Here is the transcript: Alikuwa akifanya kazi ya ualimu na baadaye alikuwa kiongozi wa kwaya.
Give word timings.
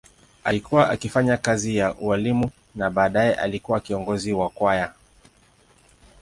Alikuwa 0.43 0.89
akifanya 0.89 1.37
kazi 1.37 1.77
ya 1.77 1.95
ualimu 1.95 2.51
na 2.75 2.89
baadaye 2.89 3.33
alikuwa 3.35 3.79
kiongozi 3.79 4.33
wa 4.33 4.49
kwaya. 4.49 4.93